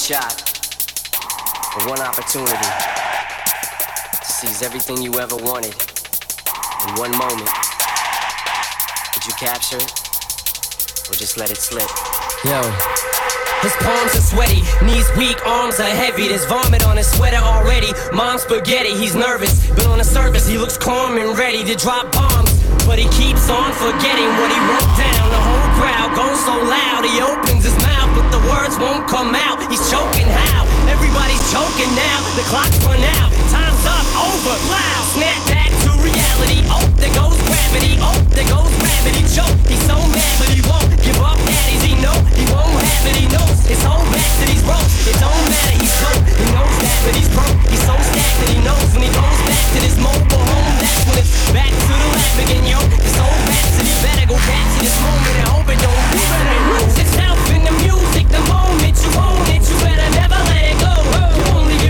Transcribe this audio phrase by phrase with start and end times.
[0.00, 0.32] shot,
[1.76, 7.50] or one opportunity to seize everything you ever wanted in one moment.
[9.12, 9.92] Did you capture it,
[11.04, 11.88] or just let it slip?
[12.48, 12.62] Yo.
[13.60, 16.28] His palms are sweaty, knees weak, arms are heavy.
[16.28, 17.92] There's vomit on his sweater already.
[18.10, 22.10] Mom's spaghetti, he's nervous, but on the surface he looks calm and ready to drop
[22.10, 22.56] bombs.
[22.86, 25.28] But he keeps on forgetting what he wrote down.
[25.28, 27.89] The whole crowd goes so loud, he opens his mouth,
[28.48, 29.60] words won't come out.
[29.68, 30.64] He's choking how?
[30.88, 32.18] Everybody's choking now.
[32.36, 35.02] The clock's run out, time's up, over, loud.
[35.12, 35.59] Snap back
[36.40, 36.64] to reality.
[36.70, 37.98] Oh, there goes gravity.
[38.00, 39.22] Oh, there goes gravity.
[39.28, 39.56] Choke.
[39.68, 41.38] He's so mad, but he won't give up.
[41.38, 43.16] Daddies, he know he won't have it.
[43.16, 45.06] He knows his whole back to these ropes.
[45.06, 45.76] It don't matter.
[45.76, 46.24] He's broke.
[46.24, 47.56] He knows that, but he's broke.
[47.68, 48.50] He's so stagnant.
[48.50, 50.74] He knows when he goes back to this mobile home.
[50.80, 52.80] That's when it's back to the lab again, yo.
[53.00, 56.62] This whole rhapsody better go back to this moment and hope it don't leave it.
[56.72, 58.26] Lose itself in the music.
[58.30, 60.79] The moment you own it, you better never let it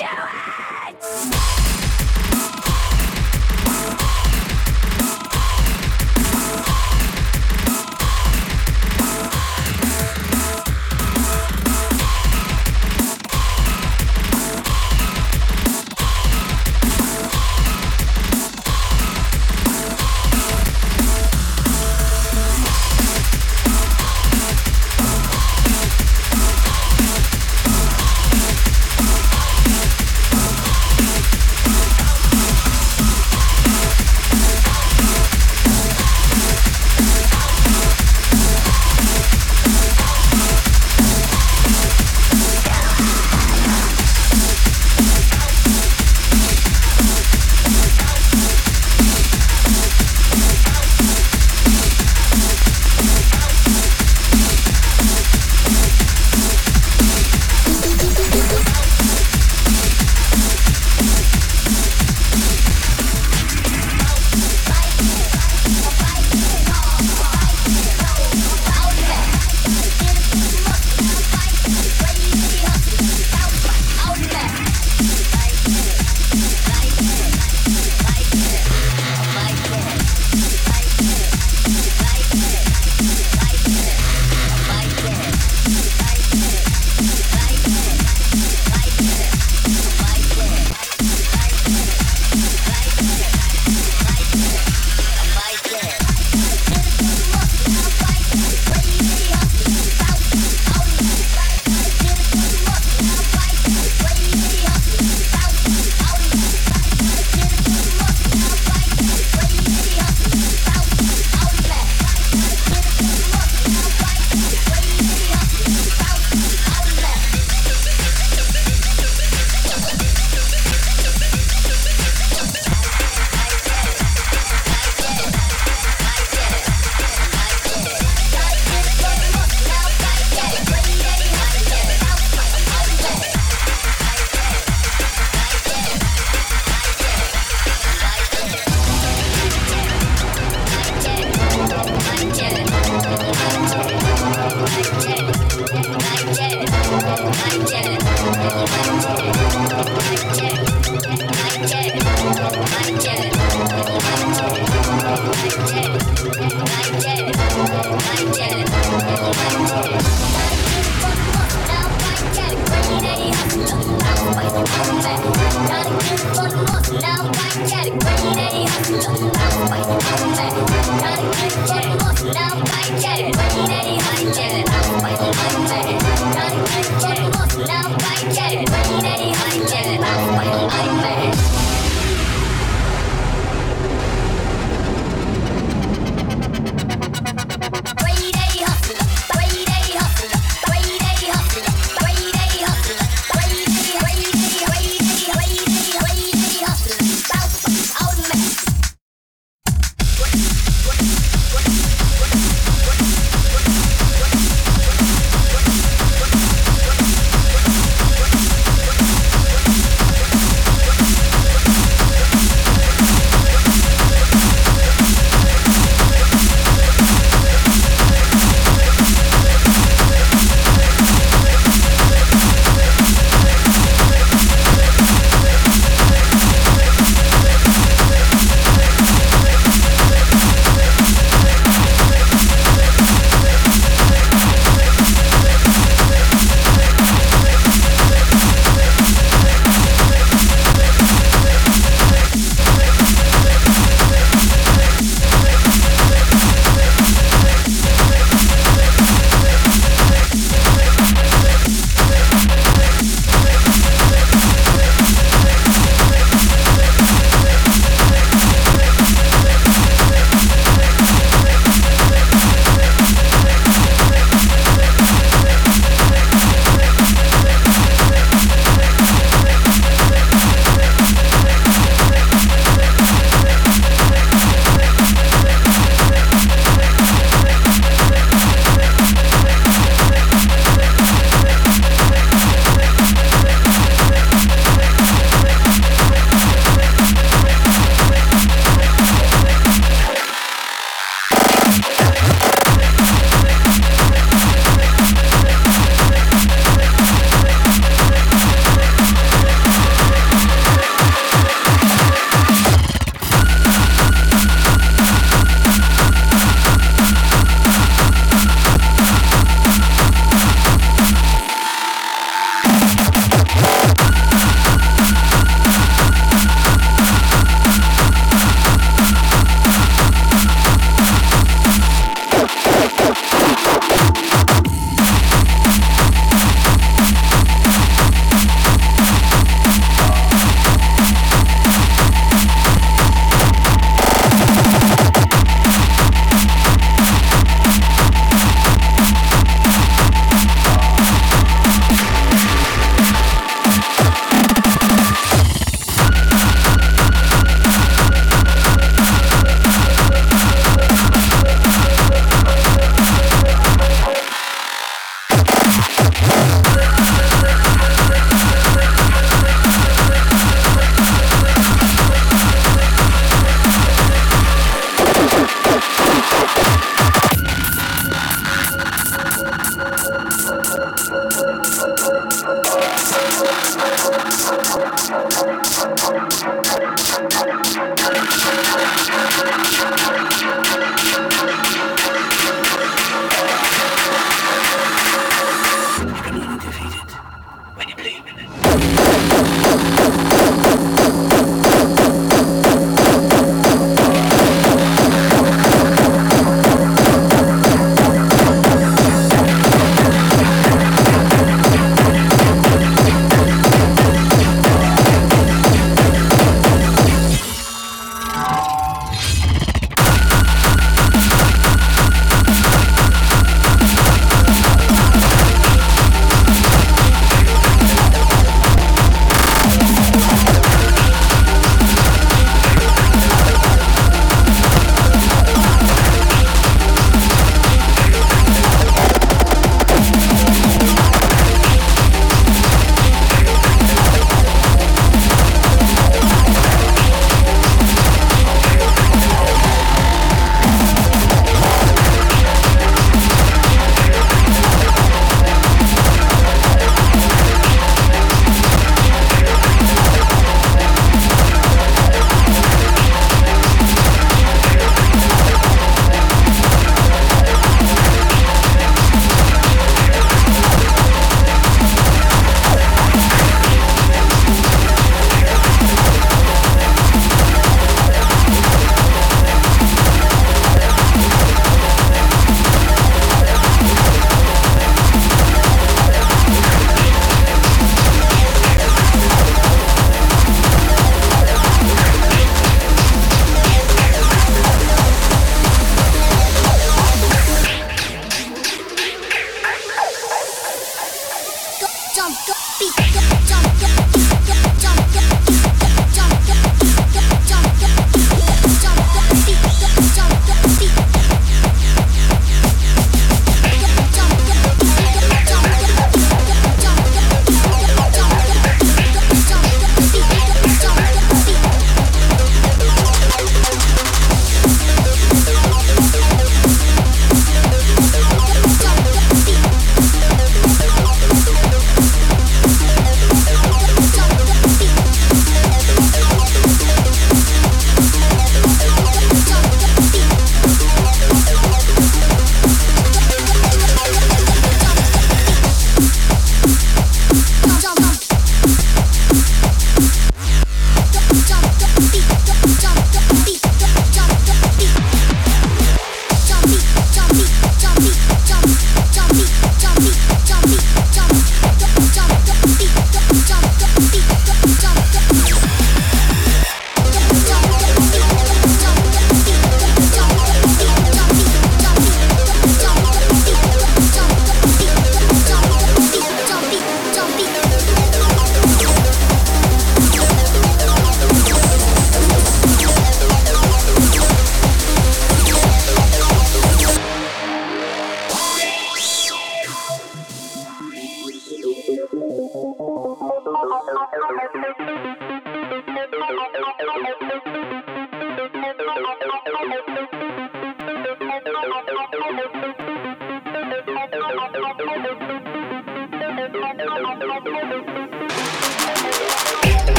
[0.00, 1.79] do it.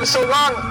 [0.00, 0.69] For so long.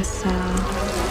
[0.00, 1.01] Faith in uh,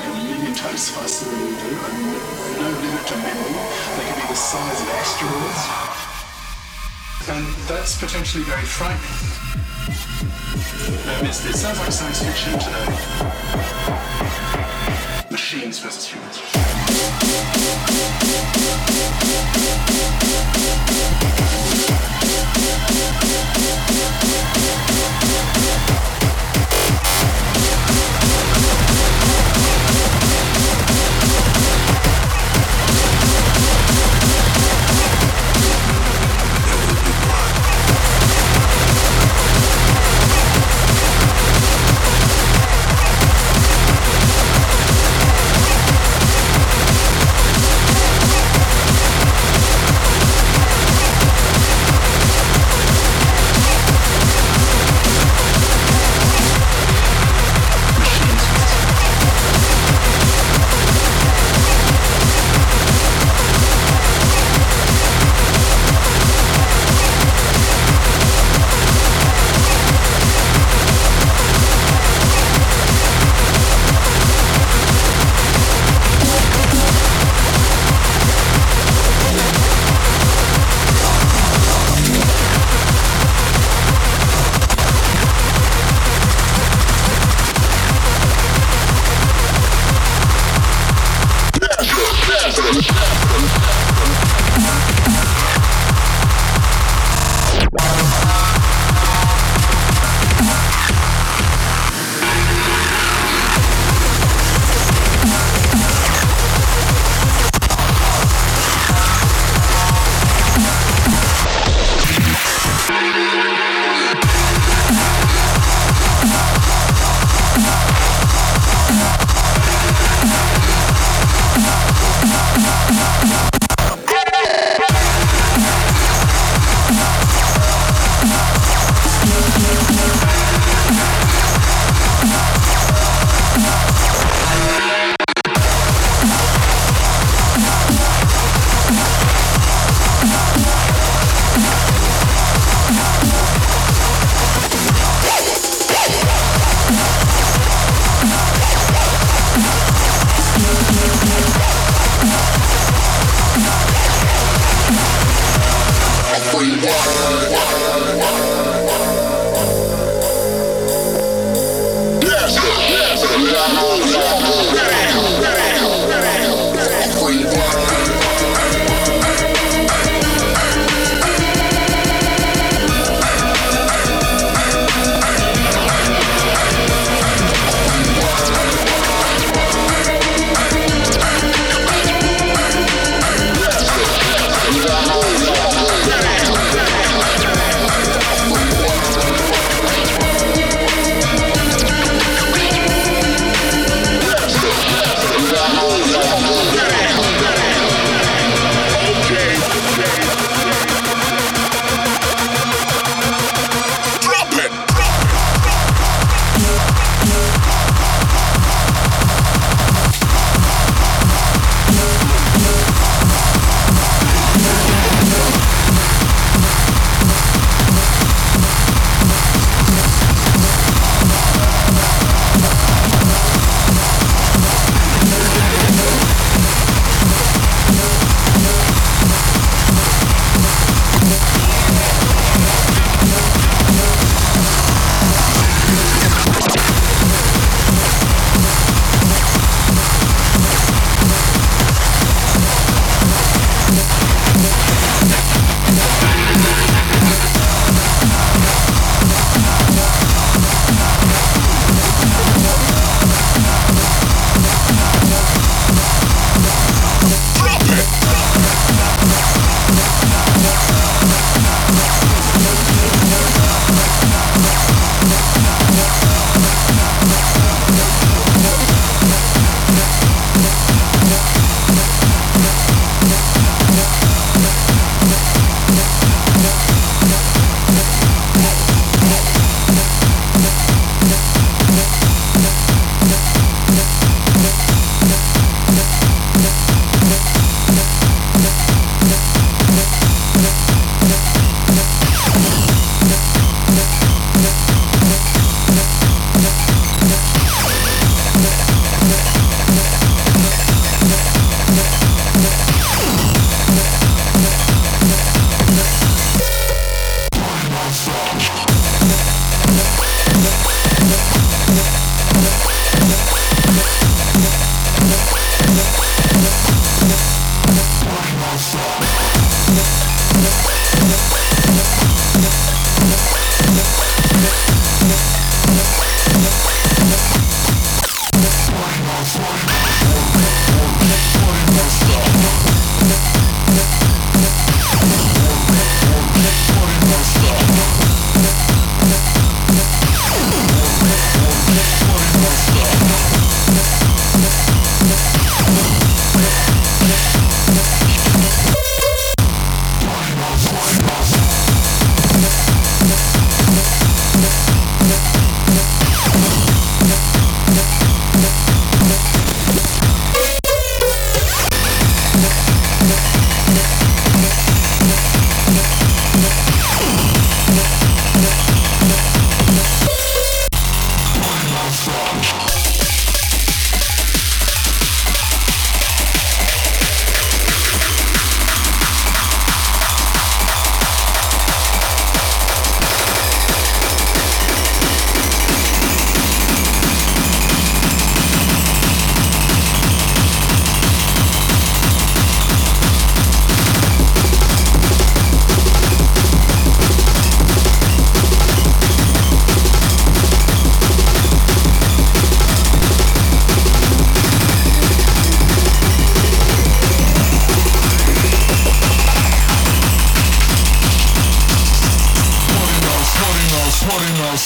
[0.00, 0.54] they really
[0.90, 1.70] faster than we do.
[1.86, 1.96] and
[2.56, 3.54] no limit to memory.
[3.96, 5.62] They can be the size of asteroids.
[7.28, 9.00] And that's potentially very frightening.
[11.10, 12.86] Um, it sounds like science fiction today.
[15.30, 16.40] Machines versus humans.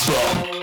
[0.07, 0.54] awesome.